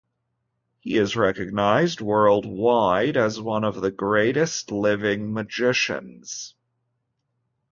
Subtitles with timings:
[0.79, 6.55] He is recognized worldwide as one of the greatest living magicians.